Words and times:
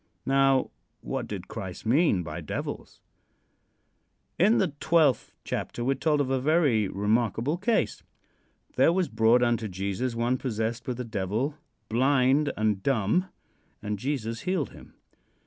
Now, 0.25 0.71
what 1.01 1.27
did 1.27 1.47
Christ 1.47 1.85
mean 1.85 2.23
by 2.23 2.41
devils? 2.41 3.01
In 4.39 4.57
the 4.57 4.69
twelfth 4.79 5.35
chapter 5.43 5.83
we 5.83 5.91
are 5.91 5.93
told 5.95 6.19
of 6.21 6.31
a 6.31 6.39
very 6.39 6.87
remarkable 6.87 7.55
case. 7.55 8.01
There 8.77 8.91
was 8.91 9.09
brought 9.09 9.43
unto 9.43 9.67
Jesus 9.67 10.15
one 10.15 10.39
possessed 10.39 10.87
with 10.87 10.99
a 10.99 11.05
devil, 11.05 11.53
blind 11.87 12.51
and 12.57 12.81
dumb, 12.81 13.27
and 13.83 13.99
Jesus 13.99 14.41
healed 14.41 14.71
him. 14.71 14.95